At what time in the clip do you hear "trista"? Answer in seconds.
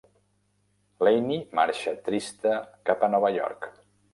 2.09-2.57